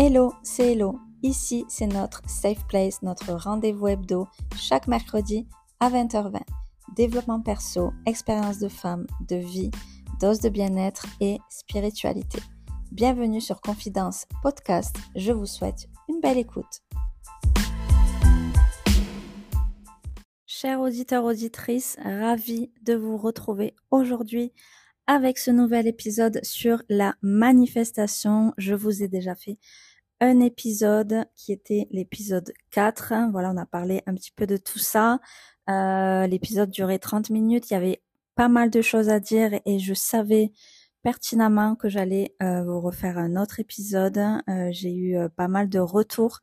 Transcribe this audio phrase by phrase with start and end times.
[0.00, 1.00] Hello, c'est Hello.
[1.24, 5.48] Ici, c'est notre Safe Place, notre rendez-vous hebdo, chaque mercredi
[5.80, 6.38] à 20h20.
[6.94, 9.72] Développement perso, expérience de femme, de vie,
[10.20, 12.38] dose de bien-être et spiritualité.
[12.92, 14.94] Bienvenue sur Confidence Podcast.
[15.16, 16.84] Je vous souhaite une belle écoute.
[20.46, 24.52] Chers auditeurs, auditrices, ravi de vous retrouver aujourd'hui
[25.08, 28.52] avec ce nouvel épisode sur la manifestation.
[28.58, 29.58] Je vous ai déjà fait
[30.20, 33.12] un épisode qui était l'épisode 4.
[33.30, 35.20] Voilà, on a parlé un petit peu de tout ça.
[35.68, 37.70] Euh, l'épisode durait 30 minutes.
[37.70, 38.02] Il y avait
[38.34, 40.52] pas mal de choses à dire et je savais
[41.02, 44.18] pertinemment que j'allais euh, vous refaire un autre épisode.
[44.18, 46.40] Euh, j'ai eu pas mal de retours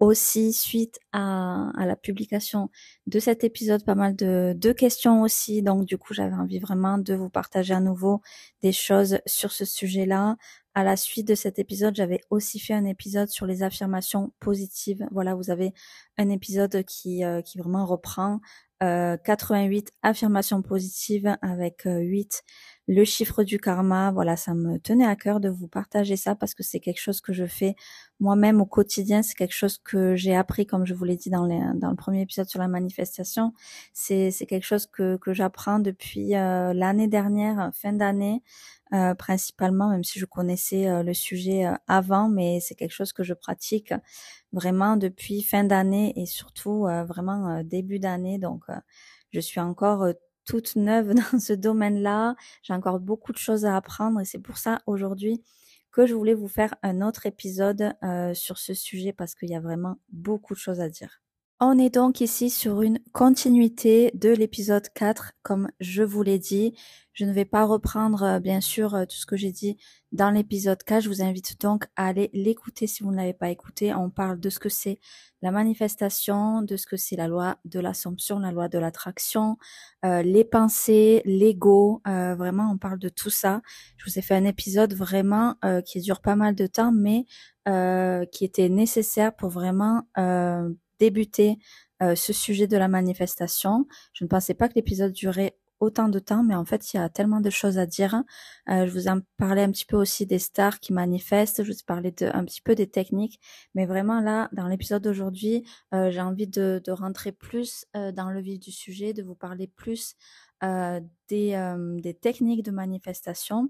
[0.00, 2.70] aussi suite à, à, la publication
[3.06, 5.62] de cet épisode, pas mal de, de questions aussi.
[5.62, 8.20] Donc du coup, j'avais envie vraiment de vous partager à nouveau
[8.62, 10.36] des choses sur ce sujet-là.
[10.76, 15.06] À la suite de cet épisode, j'avais aussi fait un épisode sur les affirmations positives.
[15.12, 15.72] Voilà, vous avez
[16.18, 18.40] un épisode qui, euh, qui vraiment reprend
[18.82, 22.48] euh, 88 affirmations positives avec 8 euh,
[22.86, 24.10] le chiffre du karma.
[24.12, 27.20] Voilà, ça me tenait à cœur de vous partager ça parce que c'est quelque chose
[27.20, 27.74] que je fais
[28.20, 29.22] moi-même au quotidien.
[29.22, 32.22] C'est quelque chose que j'ai appris, comme je vous l'ai dit dans, dans le premier
[32.22, 33.54] épisode sur la manifestation.
[33.92, 38.42] C'est quelque chose que, que j'apprends depuis euh, l'année dernière, fin d'année.
[38.92, 43.24] Euh, principalement, même si je connaissais euh, le sujet avant, mais c'est quelque chose que
[43.24, 43.92] je pratique
[44.52, 48.38] vraiment depuis fin d'année et surtout vraiment début d'année.
[48.38, 48.62] Donc,
[49.32, 50.06] je suis encore
[50.44, 52.36] toute neuve dans ce domaine-là.
[52.62, 55.42] J'ai encore beaucoup de choses à apprendre et c'est pour ça aujourd'hui
[55.92, 59.54] que je voulais vous faire un autre épisode euh, sur ce sujet parce qu'il y
[59.54, 61.23] a vraiment beaucoup de choses à dire.
[61.60, 66.74] On est donc ici sur une continuité de l'épisode 4, comme je vous l'ai dit.
[67.12, 69.76] Je ne vais pas reprendre, euh, bien sûr, euh, tout ce que j'ai dit
[70.10, 71.04] dans l'épisode 4.
[71.04, 73.94] Je vous invite donc à aller l'écouter si vous ne l'avez pas écouté.
[73.94, 74.98] On parle de ce que c'est
[75.42, 79.56] la manifestation, de ce que c'est la loi de l'assomption, la loi de l'attraction,
[80.04, 82.02] euh, les pensées, l'ego.
[82.04, 83.62] vraiment, on parle de tout ça.
[83.96, 85.54] Je vous ai fait un épisode vraiment
[85.86, 87.26] qui dure pas mal de temps, mais
[88.32, 90.02] qui était nécessaire pour vraiment
[90.98, 91.58] débuter
[92.02, 93.86] euh, ce sujet de la manifestation.
[94.12, 97.00] Je ne pensais pas que l'épisode durait autant de temps, mais en fait, il y
[97.00, 98.22] a tellement de choses à dire.
[98.68, 101.78] Euh, je vous en parlais un petit peu aussi des stars qui manifestent, je vous
[101.78, 103.40] ai parlé de, un petit peu des techniques,
[103.74, 108.40] mais vraiment là, dans l'épisode d'aujourd'hui, euh, j'ai envie de, de, rentrer plus dans le
[108.40, 110.14] vif du sujet, de vous parler plus
[111.28, 113.68] des, des techniques de manifestation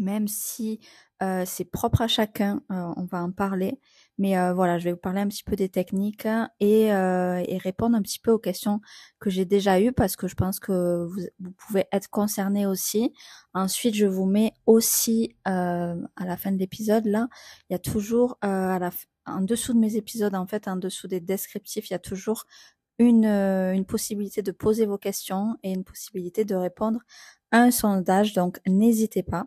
[0.00, 0.80] même si
[1.22, 3.78] euh, c'est propre à chacun, euh, on va en parler.
[4.18, 6.26] Mais euh, voilà, je vais vous parler un petit peu des techniques
[6.60, 8.80] et, et répondre un petit peu aux questions
[9.18, 13.12] que j'ai déjà eues parce que je pense que vous, vous, pouvez être concernés aussi.
[13.54, 17.28] Ensuite, je vous mets aussi à la fin de l'épisode, là,
[17.68, 18.90] il y a toujours à la,
[19.26, 22.44] en dessous de mes épisodes, en fait, en dessous des descriptifs, il y a toujours
[22.98, 27.00] une, une possibilité de poser vos questions et une possibilité de répondre
[27.52, 28.34] à un sondage.
[28.34, 29.46] Donc, n'hésitez pas.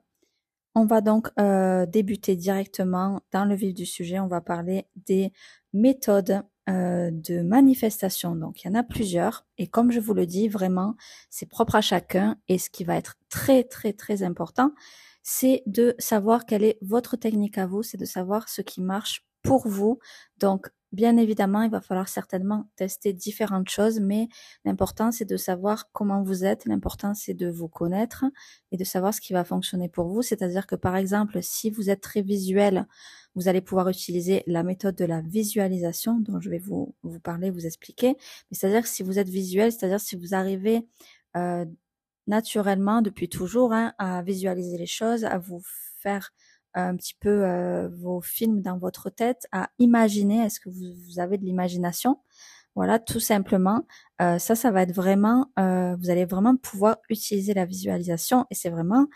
[0.75, 4.19] On va donc euh, débuter directement dans le vif du sujet.
[4.19, 5.31] On va parler des
[5.71, 8.35] méthodes euh, de manifestation.
[8.35, 10.95] Donc il y en a plusieurs et comme je vous le dis, vraiment,
[11.29, 14.71] c'est propre à chacun et ce qui va être très très très important,
[15.23, 19.25] c'est de savoir quelle est votre technique à vous, c'est de savoir ce qui marche
[19.43, 19.99] pour vous.
[20.39, 24.27] Donc Bien évidemment, il va falloir certainement tester différentes choses, mais
[24.63, 28.25] l'important c'est de savoir comment vous êtes, l'important c'est de vous connaître
[28.71, 30.21] et de savoir ce qui va fonctionner pour vous.
[30.21, 32.85] C'est-à-dire que par exemple, si vous êtes très visuel,
[33.33, 36.93] vous allez pouvoir utiliser la méthode de la visualisation dont je vais vous,
[37.23, 38.15] parler, vous expliquer.
[38.51, 40.87] C'est-à-dire que si vous êtes visuel, c'est-à-dire si vous arrivez
[41.35, 41.65] euh,
[42.27, 45.63] naturellement depuis toujours hein, à visualiser les choses, à vous
[45.97, 46.33] faire
[46.73, 51.37] un petit peu euh, vos films dans votre tête, à imaginer, est-ce que vous, avez
[51.37, 52.19] de l'imagination?
[52.75, 53.85] Voilà, tout simplement.
[54.21, 58.55] Euh, ça, ça va être vraiment, euh, vous allez vraiment pouvoir utiliser la visualisation et
[58.55, 59.07] c'est vraiment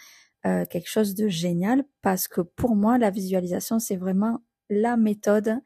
[0.70, 5.60] quelque chose de génial parce que pour moi, la visualisation, c'est vraiment la méthode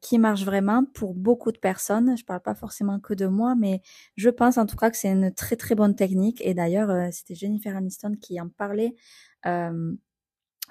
[0.00, 2.16] qui marche vraiment pour beaucoup de personnes.
[2.16, 3.80] Je parle pas forcément que de moi, mais
[4.16, 6.42] je pense en tout cas que c'est une très très bonne technique.
[6.44, 8.96] Et d'ailleurs, c'était Jennifer Aniston qui en parlait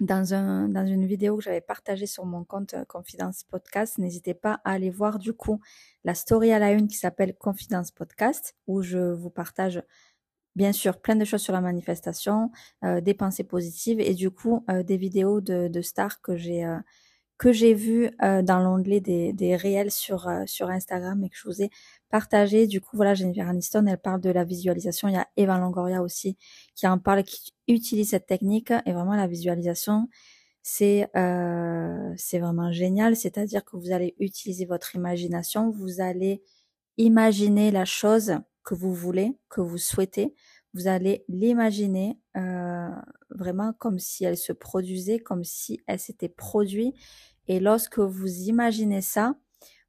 [0.02, 3.98] dans, un, dans une vidéo que j'avais partagée sur mon compte euh, Confidence Podcast.
[3.98, 5.60] N'hésitez pas à aller voir du coup
[6.04, 9.82] la story à la une qui s'appelle Confidence Podcast où je vous partage
[10.56, 12.52] bien sûr plein de choses sur la manifestation,
[12.84, 16.66] euh, des pensées positives et du coup euh, des vidéos de, de stars que j'ai
[17.40, 21.38] que j'ai vu euh, dans l'onglet des, des réels sur, euh, sur Instagram et que
[21.38, 21.70] je vous ai
[22.10, 22.68] partagé.
[22.68, 25.08] Du coup, voilà, Jennifer Aniston, elle parle de la visualisation.
[25.08, 26.38] Il y a Eva Longoria aussi
[26.76, 28.72] qui en parle, qui utilise cette technique.
[28.86, 30.10] Et vraiment, la visualisation,
[30.62, 33.16] c'est euh, c'est vraiment génial.
[33.16, 36.42] C'est-à-dire que vous allez utiliser votre imagination, vous allez
[36.98, 40.36] imaginer la chose que vous voulez, que vous souhaitez.
[40.76, 42.90] Vous allez l'imaginer euh,
[43.32, 46.96] vraiment comme si elle se produisait, comme si elle s'était produite.
[47.48, 49.36] Et lorsque vous imaginez ça,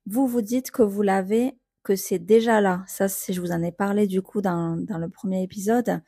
[0.07, 1.59] vous vous dites que vous l'avez,
[1.97, 2.85] c'est déjà là.
[2.87, 6.03] Ça, c'est, je vous en ai parlé du coup dans, le premier épisode.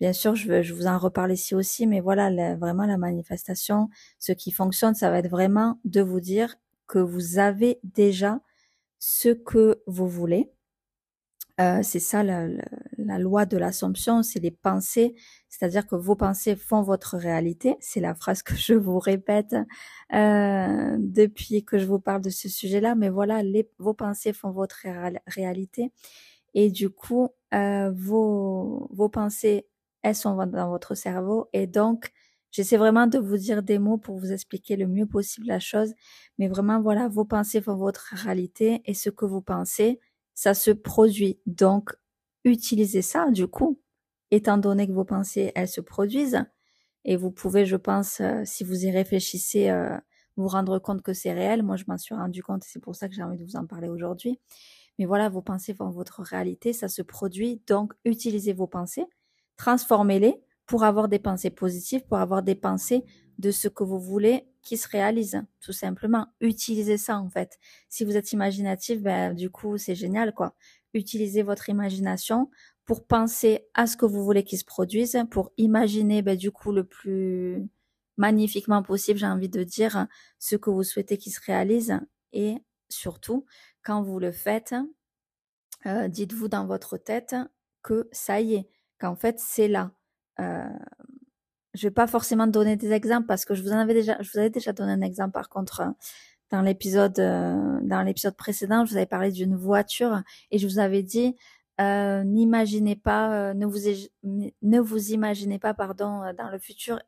[0.00, 3.88] Bien sûr, je, veux, je vous en reparle ici aussi, mais voilà, vraiment la manifestation,
[4.18, 6.56] ce qui fonctionne, ça va être vraiment de vous dire
[6.86, 8.40] que vous avez déjà
[8.98, 10.52] ce que vous voulez.
[11.60, 12.48] Euh, c'est ça la,
[13.18, 15.14] loi de l'assomption, c'est les pensées,
[15.48, 17.76] c'est-à-dire que vos pensées font votre réalité.
[17.80, 19.54] C'est la phrase que je vous répète
[20.12, 23.42] euh, depuis que je vous parle de ce sujet-là, mais voilà,
[23.78, 24.86] vos pensées font votre
[25.26, 25.92] réalité.
[26.54, 29.66] Et du coup, euh, vos, vos pensées
[30.02, 31.48] elles sont dans votre cerveau.
[31.52, 32.12] Et donc,
[32.50, 35.94] j'essaie vraiment de vous dire des mots pour vous expliquer le mieux possible la chose.
[36.38, 40.00] Mais vraiment, voilà, vos pensées font votre réalité et ce que vous pensez,
[40.34, 41.38] ça se produit.
[41.46, 41.94] Donc,
[42.44, 43.80] utilisez ça, du coup,
[44.30, 46.44] étant donné que vos pensées, elles se produisent.
[47.04, 49.96] Et vous pouvez, je pense, euh, si vous y réfléchissez, euh,
[50.36, 51.62] vous rendre compte que c'est réel.
[51.62, 53.56] Moi, je m'en suis rendu compte et c'est pour ça que j'ai envie de vous
[53.56, 54.40] en parler aujourd'hui.
[54.98, 57.62] Mais voilà, vos pensées font votre réalité, ça se produit.
[57.66, 59.06] Donc, utilisez vos pensées
[59.56, 63.04] transformez-les pour avoir des pensées positives, pour avoir des pensées
[63.38, 66.26] de ce que vous voulez qui se réalisent, tout simplement.
[66.40, 67.58] Utilisez ça, en fait.
[67.88, 70.54] Si vous êtes imaginatif, ben, du coup, c'est génial, quoi.
[70.94, 72.50] Utilisez votre imagination
[72.84, 76.72] pour penser à ce que vous voulez qui se produise, pour imaginer, ben, du coup,
[76.72, 77.68] le plus
[78.16, 80.06] magnifiquement possible, j'ai envie de dire,
[80.38, 81.98] ce que vous souhaitez qui se réalise.
[82.32, 82.56] Et
[82.88, 83.46] surtout,
[83.82, 84.74] quand vous le faites,
[85.86, 87.34] euh, dites-vous dans votre tête
[87.82, 88.68] que ça y est,
[89.00, 89.92] qu'en fait c'est là.
[90.40, 90.64] Euh,
[91.74, 94.30] je vais pas forcément donner des exemples parce que je vous en avais déjà, je
[94.30, 95.82] vous avais déjà donné un exemple par contre
[96.52, 100.22] dans l'épisode euh, dans l'épisode précédent, je vous avais parlé d'une voiture
[100.52, 101.34] et je vous avais dit
[101.80, 103.78] euh, n'imaginez pas, ne vous
[104.22, 107.00] ne vous imaginez pas pardon dans le futur,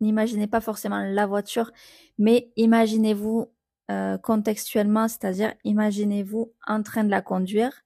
[0.00, 1.70] n'imaginez pas forcément la voiture,
[2.18, 3.50] mais imaginez-vous
[4.22, 7.82] contextuellement, c'est-à-dire imaginez-vous en train de la conduire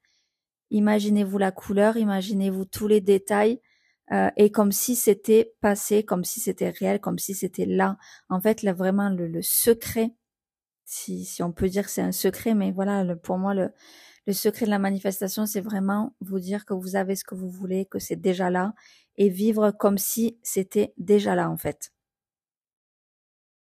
[0.70, 3.60] Imaginez-vous la couleur, imaginez-vous tous les détails,
[4.12, 7.96] euh, et comme si c'était passé, comme si c'était réel, comme si c'était là.
[8.28, 10.10] En fait, là vraiment le, le secret,
[10.86, 13.72] si, si on peut dire c'est un secret, mais voilà, pour moi le,
[14.32, 17.86] secret de la manifestation, c'est vraiment vous dire que vous avez ce que vous voulez,
[17.86, 18.72] que c'est déjà là,
[19.16, 21.92] et vivre comme si c'était déjà là en fait.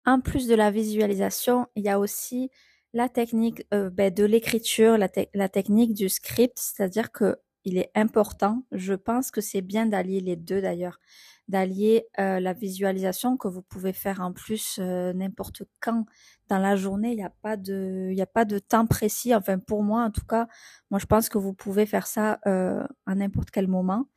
[0.06, 2.50] En plus de la visualisation, il y a aussi
[2.94, 8.64] la technique euh, ben, de l'écriture, la, technique du script, c'est-à-dire que il est important,
[8.72, 11.00] je pense que c'est bien d'allier les deux d'ailleurs,
[11.48, 16.06] d'allier euh, la visualisation que vous pouvez faire en plus euh, n'importe quand
[16.48, 19.60] dans la journée, il n'y a pas de il a pas de temps précis, enfin
[19.60, 20.48] pour moi en tout cas,
[20.92, 24.08] moi je pense que vous pouvez faire ça à n'importe quel moment.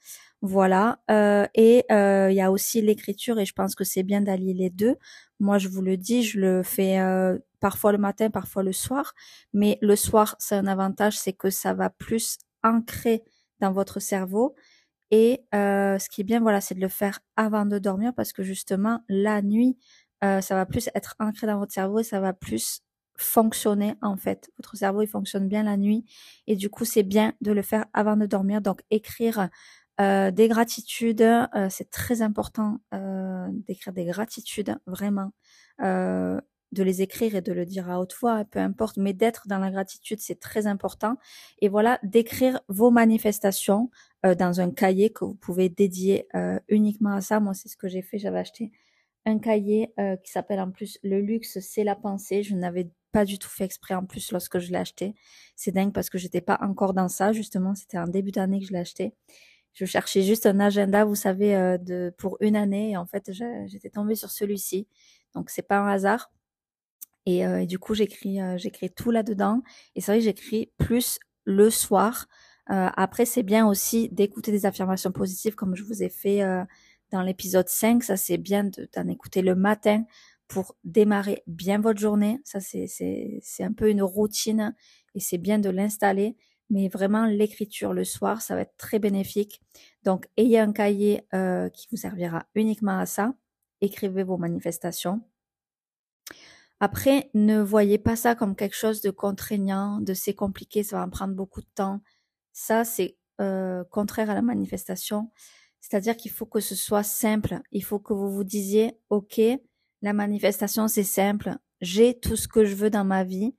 [0.42, 0.98] Voilà.
[1.10, 4.54] Euh, et euh, il y a aussi l'écriture et je pense que c'est bien d'allier
[4.54, 4.96] les deux.
[5.38, 9.14] Moi, je vous le dis, je le fais euh, parfois le matin, parfois le soir.
[9.52, 13.24] Mais le soir, c'est un avantage, c'est que ça va plus ancrer
[13.60, 14.54] dans votre cerveau.
[15.10, 18.42] Et ce qui est bien, voilà, c'est de le faire avant de dormir parce que
[18.42, 19.76] justement, la nuit,
[20.22, 22.81] ça va plus être ancré dans votre cerveau et ça va plus
[23.16, 24.50] fonctionner en fait.
[24.58, 26.04] Votre cerveau, il fonctionne bien la nuit
[26.46, 28.62] et du coup, c'est bien de le faire avant de dormir.
[28.62, 29.50] Donc, écrire
[30.00, 35.32] euh, des gratitudes, euh, c'est très important euh, d'écrire des gratitudes, vraiment.
[36.72, 39.58] De les écrire et de le dire à haute voix, peu importe, mais d'être dans
[39.58, 41.17] la gratitude, c'est très important.
[41.60, 43.91] Et voilà, d'écrire vos manifestations
[44.22, 46.26] dans un cahier que vous pouvez dédier
[46.69, 47.41] uniquement à ça.
[47.41, 48.19] Moi, c'est ce que j'ai fait.
[48.19, 48.70] J'avais acheté
[49.26, 49.93] un cahier
[50.24, 52.43] qui s'appelle en plus Le luxe, c'est la pensée.
[52.43, 55.14] Je n'avais pas du tout fait exprès en plus lorsque je l'ai acheté.
[55.56, 57.74] C'est dingue parce que j'étais pas encore dans ça, justement.
[57.74, 59.14] C'était en début d'année que je l'ai acheté
[59.72, 62.91] je cherchais juste un agenda, vous savez, euh, de pour une année.
[62.91, 63.31] Et en fait,
[63.67, 64.86] j'étais tombée sur celui-ci.
[65.34, 66.31] Donc c'est pas un hasard.
[67.26, 69.62] Et, euh, du coup, j'écris euh, j'écris tout là-dedans.
[69.94, 72.26] Et c'est vrai que j'écris plus le soir.
[72.69, 76.41] après, c'est bien aussi d'écouter des affirmations positives comme je vous ai fait
[77.10, 78.05] dans l'épisode 5.
[78.05, 80.05] Ça, c'est bien d'en écouter le matin
[80.46, 82.41] pour démarrer bien votre journée.
[82.44, 84.74] Ça, c'est un peu une routine
[85.14, 86.36] et c'est bien de l'installer
[86.72, 89.60] mais vraiment l'écriture le soir, ça va être très bénéfique.
[90.05, 93.34] Donc, ayez un cahier euh, qui vous servira uniquement à ça.
[93.82, 95.20] Écrivez vos manifestations.
[96.84, 101.05] Après, ne voyez pas ça comme quelque chose de contraignant, de c'est compliqué, ça va
[101.05, 102.01] en prendre beaucoup de temps.
[102.53, 105.31] Ça, c'est euh, contraire à la manifestation.
[105.81, 107.60] C'est-à-dire qu'il faut que ce soit simple.
[107.70, 109.41] Il faut que vous vous disiez, OK,
[110.03, 111.56] La manifestation, c'est simple.
[111.81, 113.55] J'ai tout ce que je veux dans ma vie.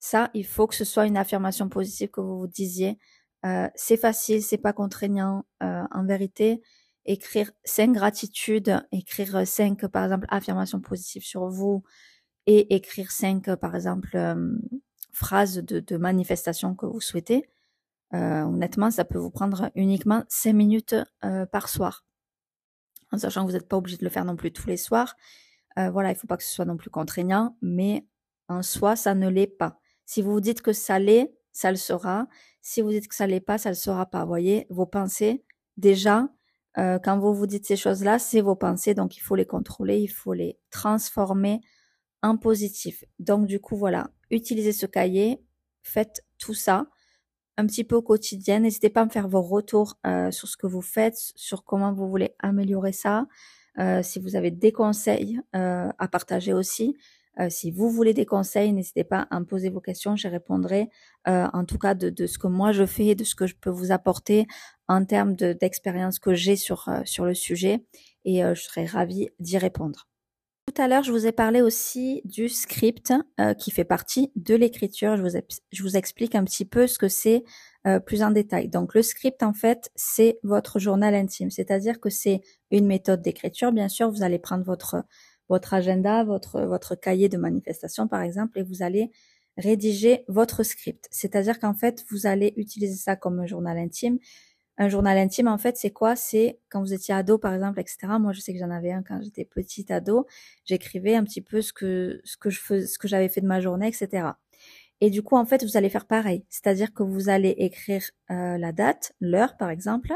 [0.00, 2.98] Ça, il faut que ce soit une affirmation positive que vous vous disiez.
[3.44, 5.44] Euh, c'est facile, c'est pas contraignant.
[5.62, 6.62] Euh, en vérité,
[7.04, 11.84] écrire cinq gratitudes, écrire cinq, par exemple, affirmations positives sur vous
[12.46, 14.56] et écrire cinq, par exemple, euh,
[15.12, 17.48] phrases de, de, manifestation que vous souhaitez.
[18.12, 20.96] honnêtement, ça peut vous prendre uniquement cinq minutes
[21.52, 22.04] par soir.
[23.12, 25.14] En sachant que vous n'êtes pas obligé de le faire non plus tous les soirs.
[25.76, 28.06] voilà, il faut pas que ce soit non plus contraignant, mais
[28.48, 29.78] en soi, ça ne l'est pas.
[30.04, 32.26] Si vous vous dites que ça l'est, ça le sera.
[32.60, 34.22] Si vous dites que ça l'est pas, ça le sera pas.
[34.22, 35.44] Vous voyez, vos pensées,
[35.76, 36.28] déjà,
[36.78, 39.98] euh, quand vous vous dites ces choses-là, c'est vos pensées, donc il faut les contrôler,
[39.98, 41.60] il faut les transformer
[42.24, 43.04] en positif.
[43.20, 45.40] Donc du coup, voilà, utilisez ce cahier,
[45.82, 46.86] faites tout ça
[47.56, 48.60] un petit peu au quotidien.
[48.60, 51.92] N'hésitez pas à me faire vos retours euh, sur ce que vous faites, sur comment
[51.92, 53.26] vous voulez améliorer ça.
[53.78, 56.96] Euh, si vous avez des conseils à partager aussi,
[57.40, 60.16] euh, si vous voulez des conseils, n'hésitez pas à me poser vos questions.
[60.16, 60.88] Je répondrai
[61.28, 63.70] euh, en tout cas de, ce que moi je fais, de ce que je peux
[63.70, 64.46] vous apporter
[64.88, 67.84] en termes d'expérience que j'ai sur, euh, sur le sujet
[68.24, 70.08] et je serai ravie d'y répondre.
[70.66, 73.12] Tout à l'heure, je vous ai parlé aussi du script
[73.58, 75.16] qui fait partie de l'écriture.
[75.16, 77.44] Je vous, explique un petit peu ce que c'est
[78.06, 78.68] plus en détail.
[78.68, 82.40] Donc le script, en fait, c'est votre journal intime, c'est-à-dire que c'est
[82.70, 83.72] une méthode d'écriture.
[83.72, 88.82] Bien sûr, vous allez prendre votre agenda, votre, cahier de manifestation par exemple, et vous
[88.82, 89.10] allez
[89.56, 91.06] rédiger votre script.
[91.10, 94.18] C'est-à-dire qu'en fait, vous allez utiliser ça comme journal intime.
[94.76, 96.16] Un journal intime, en fait, c'est quoi?
[96.16, 97.98] C'est quand vous étiez ado, par exemple, etc.
[98.20, 100.26] Moi, je sais que j'en avais un quand j'étais petite ado.
[100.64, 103.46] J'écrivais un petit peu ce que ce que je fais, ce que j'avais fait de
[103.46, 104.28] ma journée, etc.
[105.00, 106.44] Et du coup, en fait, vous allez faire pareil.
[106.48, 110.12] C'est-à-dire que vous allez écrire euh, la date, l'heure, par exemple,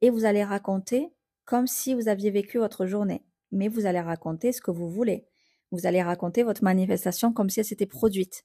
[0.00, 1.12] et vous allez raconter
[1.44, 5.26] comme si vous aviez vécu votre journée mais vous allez raconter ce que vous voulez.
[5.70, 8.44] Vous allez raconter votre manifestation comme si elle s'était produite.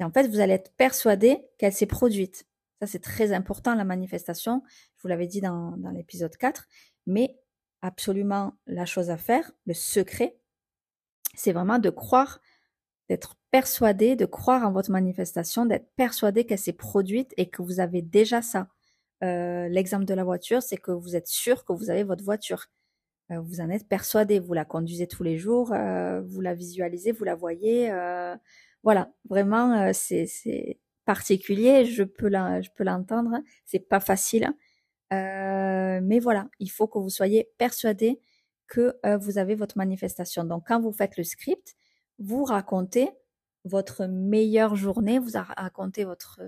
[0.00, 2.46] Et en fait, vous allez être persuadé qu'elle s'est produite.
[2.80, 4.62] Ça, c'est très important, la manifestation.
[4.96, 6.66] Je vous l'avais dit dans, l'épisode 4.
[7.06, 7.38] Mais
[7.82, 10.36] absolument la chose à faire, le secret,
[11.34, 12.40] c'est vraiment de croire,
[13.08, 17.80] d'être persuadé, de croire en votre manifestation, d'être persuadé qu'elle s'est produite et que vous
[17.80, 18.68] avez déjà ça.
[19.22, 22.66] Euh, L'exemple de la voiture, c'est que vous êtes sûr que vous avez votre voiture.
[23.30, 27.12] Euh, vous en êtes persuadé, vous la conduisez tous les jours, euh, vous la visualisez,
[27.12, 27.90] vous la voyez.
[28.82, 34.52] Voilà, vraiment, c'est particulier, je peux l'entendre, c'est pas facile.
[35.10, 38.20] mais voilà, il faut que vous soyez persuadé
[38.68, 40.44] que vous avez votre manifestation.
[40.44, 41.76] Donc, quand vous faites le script,
[42.18, 43.10] vous racontez
[43.64, 46.40] votre meilleure journée, vous racontez votre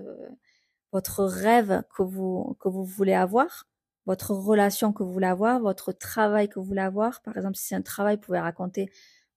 [0.91, 3.65] votre rêve que vous que vous voulez avoir
[4.05, 7.21] votre relation que vous voulez avoir, votre travail que vous voulez avoir.
[7.21, 8.89] Par exemple, si c'est un travail, vous pouvez raconter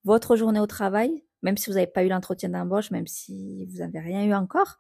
[0.05, 3.79] votre journée au travail, même si vous n'avez pas eu l'entretien d'embauche, même si vous
[3.79, 4.79] n'avez rien eu encore.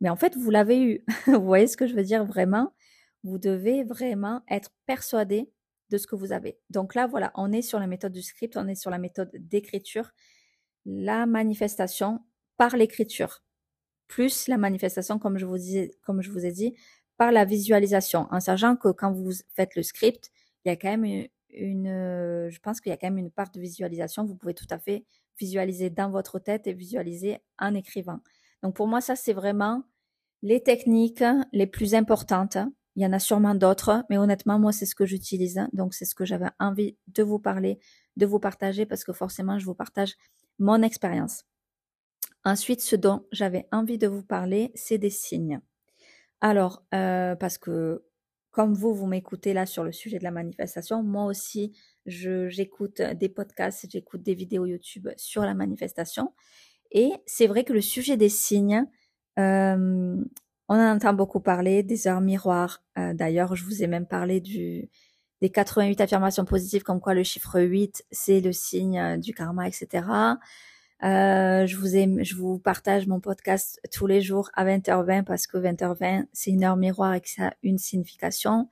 [0.00, 1.04] Mais en fait, vous l'avez eu.
[1.26, 2.74] vous voyez ce que je veux dire vraiment?
[3.22, 5.50] Vous devez vraiment être persuadé
[5.90, 6.58] de ce que vous avez.
[6.70, 9.30] Donc là, voilà, on est sur la méthode du script, on est sur la méthode
[9.34, 10.10] d'écriture,
[10.86, 12.20] la manifestation
[12.56, 13.42] par l'écriture,
[14.08, 16.74] plus la manifestation, comme je vous ai dit,
[17.16, 20.30] par la visualisation, en sachant que quand vous faites le script,
[20.64, 23.50] il y a quand même une, je pense qu'il y a quand même une part
[23.50, 24.24] de visualisation.
[24.24, 25.04] Vous pouvez tout à fait
[25.38, 28.20] visualiser dans votre tête et visualiser en écrivant.
[28.64, 29.84] Donc pour moi, ça c'est vraiment
[30.42, 32.56] les techniques les plus importantes.
[32.96, 35.60] Il y en a sûrement d'autres, mais honnêtement, moi c'est ce que j'utilise.
[35.74, 37.78] Donc c'est ce que j'avais envie de vous parler,
[38.16, 40.16] de vous partager, parce que forcément je vous partage
[40.58, 41.44] mon expérience.
[42.42, 45.60] Ensuite, ce dont j'avais envie de vous parler, c'est des signes.
[46.40, 48.02] Alors, euh, parce que
[48.50, 53.28] comme vous, vous m'écoutez là sur le sujet de la manifestation, moi aussi, j'écoute des
[53.28, 56.32] podcasts, j'écoute des vidéos YouTube sur la manifestation.
[56.94, 58.86] Et c'est vrai que le sujet des signes,
[59.38, 60.16] euh,
[60.68, 62.82] on en entend beaucoup parler, des heures miroirs.
[62.96, 64.88] Euh, d'ailleurs, je vous ai même parlé du,
[65.42, 70.06] des 88 affirmations positives, comme quoi le chiffre 8, c'est le signe du karma, etc.
[71.02, 75.46] Euh, je vous aime, je vous partage mon podcast tous les jours à 20h20 parce
[75.46, 78.70] que 20h20 c'est une heure miroir et que ça a une signification.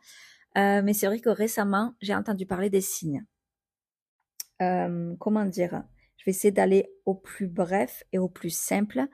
[0.57, 3.25] Euh, mais c'est vrai que récemment j'ai entendu parler des signes.
[4.63, 5.83] Euh, comment dire?
[6.17, 9.07] Je vais essayer d'aller au plus bref et au plus simple.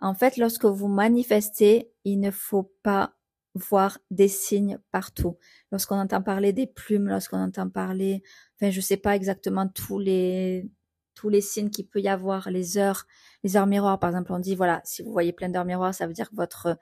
[0.00, 3.14] En fait, lorsque vous manifestez, il ne faut pas
[3.54, 5.38] voir des signes partout.
[5.72, 8.22] Lorsqu'on entend parler des plumes, lorsqu'on entend parler,
[8.56, 10.70] enfin, je sais pas exactement tous les
[11.14, 13.04] tous les signes qu'il peut y avoir, les heures,
[13.42, 13.98] les heures miroirs.
[13.98, 16.36] Par exemple, on dit voilà, si vous voyez plein d'heures miroirs, ça veut dire que
[16.36, 16.78] votre,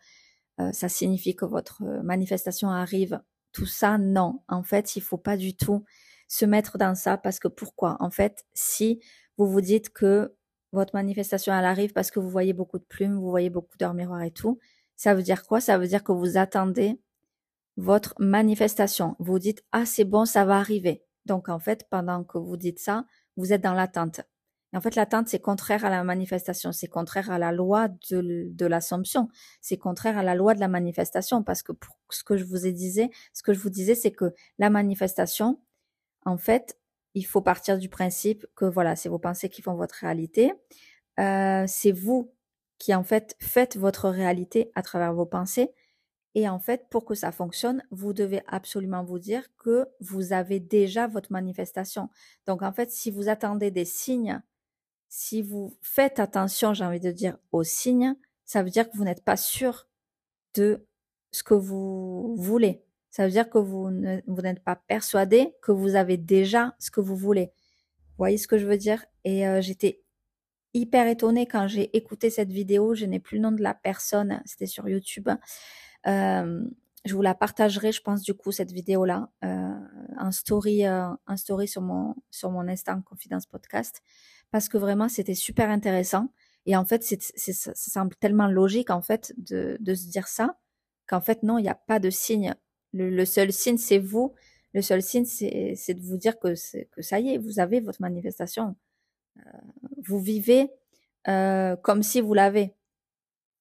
[0.61, 3.20] euh, ça signifie que votre manifestation arrive.
[3.52, 4.42] Tout ça, non.
[4.49, 5.85] En fait, il faut pas du tout
[6.28, 7.96] se mettre dans ça parce que pourquoi?
[8.00, 9.00] En fait, si
[9.38, 10.35] vous vous dites que
[10.73, 13.95] votre manifestation, elle arrive parce que vous voyez beaucoup de plumes, vous voyez beaucoup d'heures
[13.95, 14.59] miroirs et tout.
[14.97, 15.61] Ça veut dire quoi?
[15.61, 17.00] Ça veut dire que vous attendez
[17.76, 19.16] votre manifestation.
[19.19, 21.05] Vous dites, ah, c'est bon, ça va arriver.
[21.26, 23.05] Donc, en fait, pendant que vous dites ça,
[23.37, 24.23] vous êtes dans l'attente.
[24.73, 28.66] En fait, l'attente, c'est contraire à la manifestation, c'est contraire à la loi de, de
[28.66, 29.28] l'assomption,
[29.61, 32.66] c'est contraire à la loi de la manifestation, parce que pour ce que je vous
[32.66, 35.61] ai disais, ce que je vous disais, c'est que la manifestation,
[36.26, 36.78] en fait,
[37.16, 40.52] il faut partir du principe que voilà, c'est vos pensées qui font votre réalité.
[41.18, 42.30] Euh, c'est vous
[42.78, 45.70] qui en fait faites votre réalité à travers vos pensées.
[46.35, 50.61] Et en fait, pour que ça fonctionne, vous devez absolument vous dire que vous avez
[50.61, 52.11] déjà votre manifestation.
[52.46, 54.42] Donc en fait, si vous attendez des signes,
[55.08, 59.04] si vous faites attention, j'ai envie de dire, aux signes, ça veut dire que vous
[59.04, 59.88] n'êtes pas sûr
[60.52, 60.87] de
[61.32, 62.86] ce que vous voulez.
[63.16, 63.90] Ça veut dire que vous
[64.42, 67.50] n'êtes pas persuadé que vous avez déjà ce que vous voulez.
[68.11, 69.06] Vous voyez ce que je veux dire?
[69.25, 70.02] Et euh, j'étais
[70.75, 72.94] hyper étonnée quand j'ai écouté cette vidéo.
[72.94, 75.30] Je n'ai plus le nom de la personne, c'était sur YouTube.
[76.06, 76.62] Euh,
[77.06, 79.80] je vous la partagerai, je pense, du coup, cette vidéo-là, euh,
[80.18, 84.02] en story, euh, en story sur mon, sur mon Instant Confidence Podcast,
[84.50, 86.28] parce que vraiment, c'était super intéressant.
[86.66, 87.23] Et en fait, c'est,
[87.54, 90.58] ça semble tellement logique, en fait, de, de se dire ça,
[91.06, 92.54] qu'en fait, non, il n'y a pas de signe.
[92.96, 94.34] Le, seul signe, c'est vous.
[94.72, 98.76] Le seul signe, c'est, de vous dire que, ça y est, vous avez votre manifestation.
[99.38, 99.50] Euh,
[100.06, 100.70] vous vivez
[101.28, 102.74] euh, comme si vous l'avez.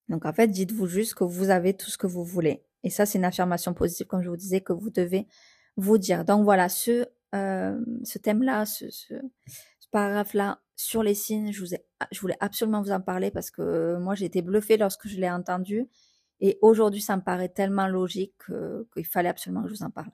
[0.10, 2.64] Donc en fait, dites-vous juste que vous avez tout ce que vous voulez.
[2.84, 5.28] Et ça, c'est une affirmation positive, comme je vous disais, que vous devez
[5.76, 6.24] vous dire.
[6.26, 7.80] Donc voilà, ce, euh,
[8.22, 8.86] thème-là, ce,
[9.92, 11.66] paragraphe-là sur les signes, je,
[12.12, 15.30] je voulais absolument vous en parler parce que moi, j'ai été bluffée lorsque je l'ai
[15.30, 15.88] entendu.
[16.40, 18.34] Et aujourd'hui, ça me paraît tellement logique
[18.94, 20.12] qu'il fallait absolument que je vous en parle.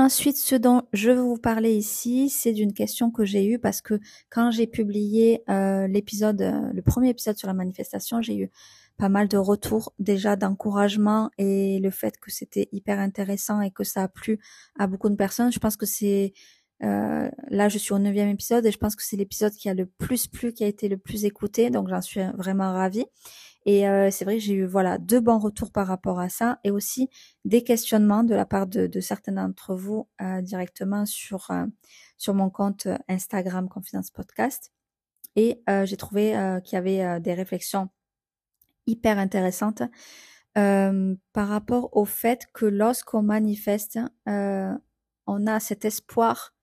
[0.00, 3.80] Ensuite, ce dont je veux vous parler ici, c'est d'une question que j'ai eue parce
[3.80, 3.98] que
[4.30, 8.50] quand j'ai publié euh, l'épisode, euh, le premier épisode sur la manifestation, j'ai eu
[8.96, 13.82] pas mal de retours déjà d'encouragement et le fait que c'était hyper intéressant et que
[13.82, 14.38] ça a plu
[14.78, 15.50] à beaucoup de personnes.
[15.50, 16.32] Je pense que c'est
[16.82, 19.74] euh, là, je suis au neuvième épisode et je pense que c'est l'épisode qui a
[19.74, 23.06] le plus plu, qui a été le plus écouté, donc j'en suis vraiment ravie.
[23.66, 26.58] Et euh, c'est vrai que j'ai eu voilà deux bons retours par rapport à ça
[26.64, 27.10] et aussi
[27.44, 31.66] des questionnements de la part de, de certains d'entre vous euh, directement sur euh,
[32.16, 34.72] sur mon compte Instagram Confidence Podcast.
[35.36, 36.32] Et j'ai trouvé
[36.64, 37.90] qu'il y avait des réflexions
[38.88, 39.82] hyper intéressantes
[40.54, 46.56] par rapport au fait que lorsqu'on manifeste, on a cet espoir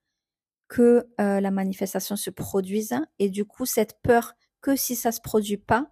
[0.75, 5.57] que la manifestation se produise et du coup cette peur que si ça se produit
[5.57, 5.89] pas,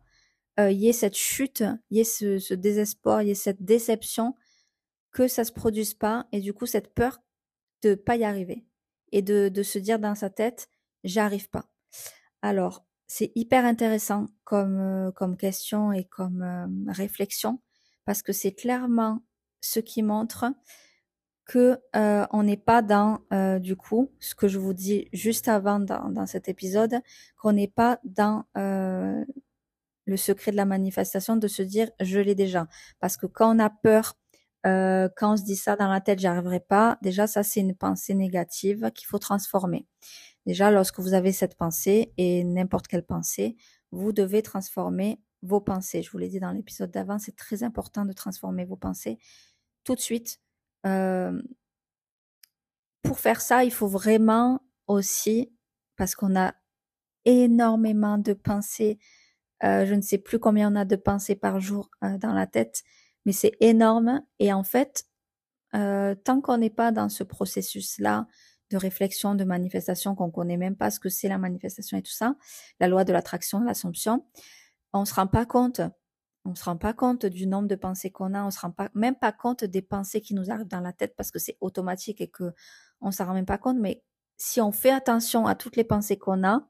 [0.57, 3.63] il euh, y ait cette chute, il y ait ce, désespoir, il y ait cette
[3.63, 4.35] déception,
[5.11, 7.21] que ça se produise pas, et du coup cette peur
[7.83, 8.65] de pas y arriver
[9.11, 10.69] et de, de se dire dans sa tête
[11.03, 11.69] j'arrive pas.
[12.41, 17.61] Alors c'est hyper intéressant comme euh, comme question et comme euh, réflexion
[18.05, 19.23] parce que c'est clairement
[19.61, 20.45] ce qui montre
[21.45, 23.19] que on n'est pas dans
[23.60, 27.01] du coup ce que je vous dis juste avant dans, dans cet épisode
[27.38, 28.45] qu'on n'est pas dans
[30.06, 32.67] le secret de la manifestation de se dire je l'ai déjà.
[32.99, 34.15] Parce que quand on a peur,
[34.65, 37.60] euh, quand on se dit ça dans la tête, j'y arriverai pas, déjà ça c'est
[37.60, 39.88] une pensée négative qu'il faut transformer.
[40.45, 43.56] Déjà lorsque vous avez cette pensée et n'importe quelle pensée,
[43.91, 46.01] vous devez transformer vos pensées.
[46.01, 49.19] Je vous l'ai dit dans l'épisode d'avant, c'est très important de transformer vos pensées
[49.84, 50.39] tout de suite.
[50.85, 51.41] Euh,
[53.01, 55.53] pour faire ça, il faut vraiment aussi,
[55.97, 56.53] parce qu'on a
[57.25, 58.99] énormément de pensées
[59.63, 62.47] euh, je ne sais plus combien on a de pensées par jour euh, dans la
[62.47, 62.83] tête,
[63.25, 64.21] mais c'est énorme.
[64.39, 65.05] Et en fait,
[65.71, 68.27] tant qu'on n'est pas dans ce processus-là
[68.69, 72.11] de réflexion, de manifestation, qu'on connaît même pas ce que c'est la manifestation et tout
[72.11, 72.35] ça,
[72.79, 74.25] la loi de l'attraction, l'assomption,
[74.91, 75.81] on se rend pas compte.
[76.45, 78.43] On se rend pas compte du nombre de pensées qu'on a.
[78.43, 81.15] On se rend pas, même pas compte des pensées qui nous arrivent dans la tête
[81.15, 82.53] parce que c'est automatique et que
[83.01, 83.77] on s'en rend même pas compte.
[83.79, 84.03] Mais
[84.38, 86.67] si on fait attention à toutes les pensées qu'on a,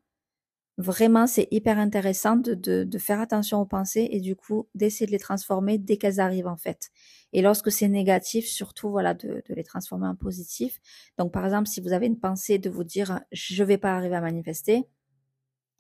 [0.79, 5.05] Vraiment, c'est hyper intéressant de, de, de, faire attention aux pensées et du coup d'essayer
[5.05, 6.89] de les transformer dès qu'elles arrivent en fait.
[7.31, 10.79] Et lorsque c'est négatif, surtout voilà de, de, les transformer en positif.
[11.19, 14.15] Donc par exemple, si vous avez une pensée de vous dire je vais pas arriver
[14.15, 14.87] à manifester,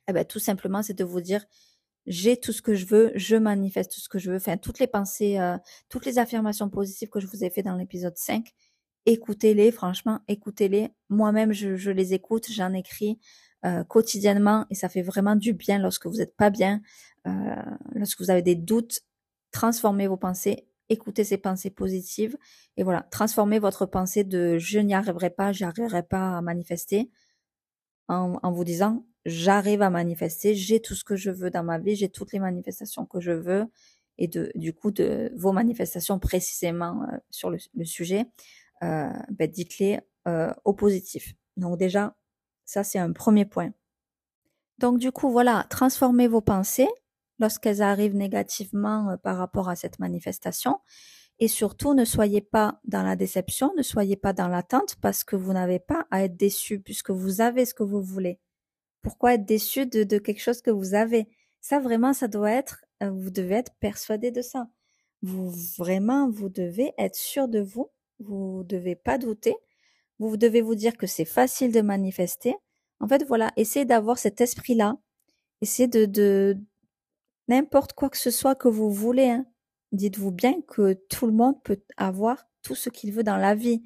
[0.07, 1.43] eh ben tout simplement c'est de vous dire
[2.05, 4.37] j'ai tout ce que je veux, je manifeste tout ce que je veux.
[4.37, 5.57] Enfin toutes les pensées, euh,
[5.89, 8.51] toutes les affirmations positives que je vous ai fait dans l'épisode 5,
[9.05, 9.71] écoutez-les.
[9.71, 10.89] Franchement, écoutez-les.
[11.09, 13.19] Moi-même je, les écoute, j'en écris.
[13.65, 16.81] Euh, quotidiennement et ça fait vraiment du bien lorsque vous n'êtes pas bien,
[17.27, 17.31] euh,
[17.95, 18.99] lorsque vous avez des doutes,
[19.51, 22.37] transformez vos pensées, écoutez ces pensées positives
[22.75, 27.09] et voilà, transformez votre pensée de je n'y arriverai pas, j'arriverai pas à manifester
[28.09, 31.79] en, en vous disant j'arrive à manifester, j'ai tout ce que je veux dans ma
[31.79, 33.65] vie, j'ai toutes les manifestations que je veux
[34.17, 38.25] et de, du coup de vos manifestations précisément euh, sur le, sujet,
[38.83, 41.33] euh, ben dites-les euh, au positif.
[41.57, 42.15] Donc déjà,
[42.65, 43.71] ça c'est un premier point.
[44.77, 46.89] Donc du coup, voilà, transformez vos pensées
[47.39, 50.79] lorsqu'elles arrivent négativement euh, par rapport à cette manifestation.
[51.39, 55.35] Et surtout, ne soyez pas dans la déception, ne soyez pas dans l'attente parce que
[55.35, 58.39] vous n'avez pas à être déçu puisque vous avez ce que vous voulez.
[59.03, 61.27] Pourquoi être déçu de, de quelque chose que vous avez
[61.61, 64.67] Ça vraiment, ça doit être euh, vous devez être persuadé de ça.
[65.21, 67.89] Vous vraiment, vous devez être sûr de vous.
[68.19, 69.55] Vous devez pas douter.
[70.19, 72.55] Vous devez vous dire que c'est facile de manifester.
[72.99, 74.97] En fait, voilà, essayez d'avoir cet esprit-là.
[75.61, 76.57] Essayez de, de
[77.47, 79.29] n'importe quoi que ce soit que vous voulez.
[79.29, 79.45] Hein.
[79.91, 83.83] Dites-vous bien que tout le monde peut avoir tout ce qu'il veut dans la vie.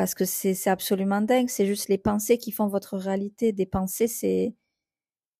[0.00, 1.50] Parce que c'est absolument dingue.
[1.50, 3.52] C'est juste les pensées qui font votre réalité.
[3.52, 4.54] Des pensées, c'est,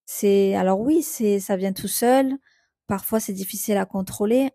[0.05, 2.37] c'est, alors oui, c'est, ça vient tout seul.
[2.85, 4.51] Parfois, c'est difficile à contrôler,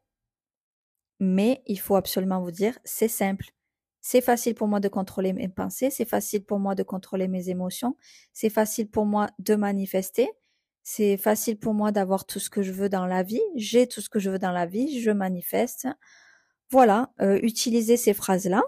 [1.18, 3.46] mais il faut absolument vous dire, c'est simple.
[4.00, 7.48] C'est facile pour moi de contrôler mes pensées, c'est facile pour moi de contrôler mes
[7.48, 7.96] émotions,
[8.32, 10.30] c'est facile pour moi de manifester,
[10.84, 14.00] c'est facile pour moi d'avoir tout ce que je veux dans la vie, j'ai tout
[14.00, 15.88] ce que je veux dans la vie, je manifeste.
[16.70, 18.62] Voilà, euh, utilisez ces phrases-là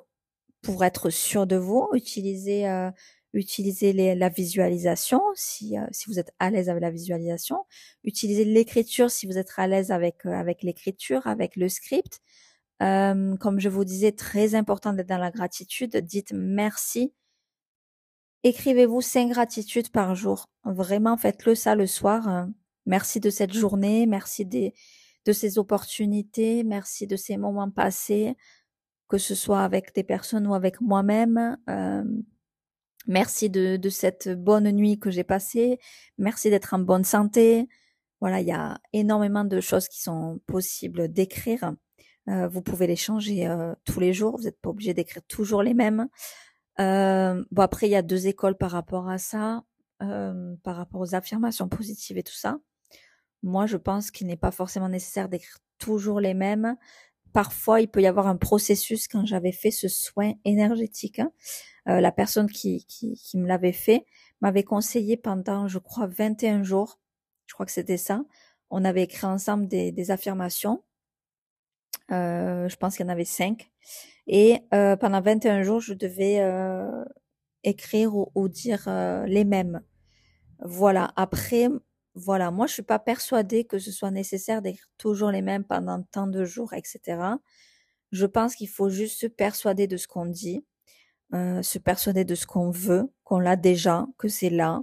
[0.62, 2.90] pour être sûr de vous, utilisez euh,
[3.35, 7.64] utilisez la visualisation si, euh, si vous êtes à l'aise avec la visualisation,
[8.05, 12.21] utilisez l'écriture si vous êtes à l'aise avec, euh, avec l'écriture, avec le script.
[12.81, 15.97] Comme je vous disais, très important d'être dans la gratitude.
[15.97, 17.12] Dites merci.
[18.44, 20.49] Écrivez-vous cinq gratitudes par jour.
[20.64, 22.47] Vraiment, faites-le ça le soir.
[22.87, 24.75] Merci de cette journée, merci des,
[25.29, 28.35] de ces opportunités, merci de ces moments passés,
[29.09, 31.59] que ce soit avec des personnes ou avec moi-même.
[31.68, 32.05] Euh,
[33.07, 35.79] Merci de, cette bonne nuit que j'ai passée.
[36.18, 37.66] Merci d'être en bonne santé.
[38.21, 41.73] Voilà, il y a énormément de choses qui sont possibles d'écrire.
[42.29, 44.37] Euh, vous pouvez les changer euh, tous les jours.
[44.37, 46.07] Vous n'êtes pas obligé d'écrire toujours les mêmes.
[46.77, 49.64] Bon, après, il y a deux écoles par rapport à ça,
[49.99, 52.59] par rapport aux affirmations positives et tout ça.
[53.42, 56.77] Moi, je pense qu'il n'est pas forcément nécessaire d'écrire toujours les mêmes.
[57.38, 61.20] Parfois, il peut y avoir un processus quand j'avais fait ce soin énergétique.
[61.20, 61.31] Hein.
[61.88, 62.85] Euh, la personne qui,
[63.35, 64.07] me l'avait fait
[64.40, 66.98] m'avait conseillé pendant, je crois, 21 jours.
[67.46, 68.24] Je crois que c'était ça.
[68.70, 70.83] On avait écrit ensemble des, des affirmations.
[72.11, 73.70] Euh, je pense qu'il y en avait cinq.
[74.27, 77.05] Et euh, pendant 21 jours, je devais euh,
[77.62, 79.81] écrire ou, ou dire euh, les mêmes.
[80.64, 81.12] Voilà.
[81.14, 81.68] Après,
[82.18, 86.02] voilà, moi je suis pas persuadée que ce soit nécessaire d'écrire toujours les mêmes pendant
[86.02, 87.20] tant de jours, etc.
[88.12, 90.64] Je pense qu'il faut juste se persuader de ce qu'on dit.
[91.35, 94.83] Euh, se persuader de ce qu'on veut, qu'on l'a déjà, que c'est là.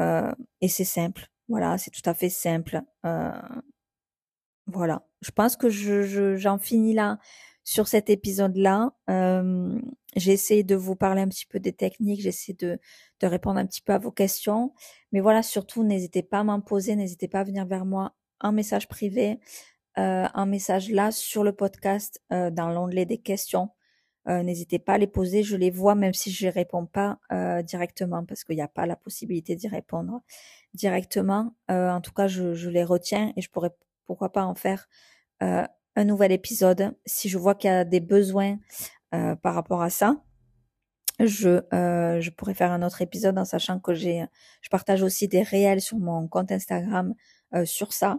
[0.00, 1.28] Euh, et c'est simple.
[1.48, 2.82] Voilà, c'est tout à fait simple.
[3.04, 3.32] Euh,
[4.66, 5.04] voilà.
[5.22, 7.18] Je pense que je, j'en finis là
[7.64, 8.92] sur cet épisode-là.
[10.14, 12.78] J'ai essayé de vous parler un petit peu des techniques, j'essaie de,
[13.22, 14.72] de répondre un petit peu à vos questions.
[15.12, 18.52] Mais voilà, surtout, n'hésitez pas à m'en poser, n'hésitez pas à venir vers moi en
[18.52, 19.38] message privé,
[19.98, 23.70] euh, un message là sur le podcast, euh, dans l'onglet des questions.
[24.28, 27.18] Euh, n'hésitez pas à les poser, je les vois même si je ne réponds pas
[27.64, 30.22] directement parce qu'il n'y a pas la possibilité d'y répondre
[30.74, 31.54] directement.
[31.68, 33.72] En tout cas, je, les retiens et je pourrais
[34.04, 34.88] pourquoi pas en faire
[35.40, 38.58] un nouvel épisode si je vois qu'il y a des besoins
[39.10, 40.22] par rapport à ça.
[41.20, 44.24] Je, je pourrais faire un autre épisode en sachant que j'ai,
[44.60, 47.14] je partage aussi des réels sur mon compte Instagram
[47.64, 48.18] sur ça.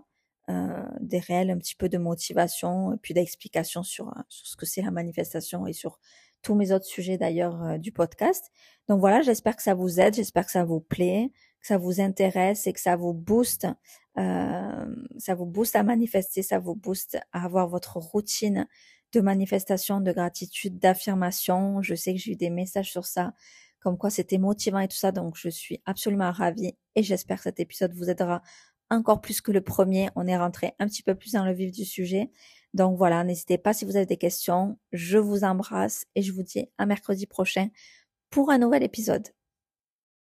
[0.50, 4.58] Euh, des réels un petit peu de motivation et puis d'explication sur, euh, sur ce
[4.58, 6.00] que c'est la manifestation et sur
[6.42, 8.52] tous mes autres sujets d'ailleurs euh, du podcast.
[8.90, 12.02] Donc voilà, j'espère que ça vous aide, j'espère que ça vous plaît, que ça vous
[12.02, 13.68] intéresse et que ça vous booste,
[14.18, 14.86] euh,
[15.18, 18.68] ça vous booste à manifester, ça vous booste à avoir votre routine
[19.14, 21.82] de manifestation, de gratitude, d'affirmation.
[21.82, 23.34] Je sais que j'ai eu des messages sur ça,
[23.80, 27.44] comme quoi c'était motivant et tout ça, donc je suis absolument ravie et j'espère que
[27.44, 28.42] cet épisode vous aidera
[28.90, 30.10] encore plus que le premier.
[30.16, 32.32] On est rentré un petit peu plus dans le vif du sujet.
[32.74, 34.78] Donc voilà, n'hésitez pas si vous avez des questions.
[34.92, 37.70] Je vous embrasse et je vous dis à mercredi prochain
[38.30, 39.28] pour un nouvel épisode.